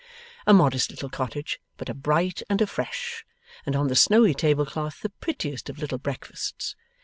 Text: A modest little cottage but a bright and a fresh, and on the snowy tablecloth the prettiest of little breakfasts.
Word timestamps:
A 0.47 0.51
modest 0.55 0.89
little 0.89 1.09
cottage 1.09 1.61
but 1.77 1.87
a 1.87 1.93
bright 1.93 2.41
and 2.49 2.59
a 2.59 2.65
fresh, 2.65 3.23
and 3.67 3.75
on 3.75 3.87
the 3.87 3.95
snowy 3.95 4.33
tablecloth 4.33 5.01
the 5.03 5.09
prettiest 5.11 5.69
of 5.69 5.77
little 5.77 5.99
breakfasts. 5.99 6.75